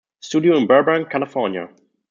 Studio 0.19 0.57
in 0.57 0.65
Burbank, 0.65 1.11
California. 1.11 1.69